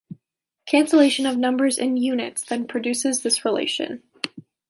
Cancellation 0.65 1.27
of 1.27 1.37
numbers 1.37 1.77
and 1.77 1.99
units 1.99 2.43
then 2.43 2.65
produces 2.67 3.21
this 3.21 3.45
relation. 3.45 4.01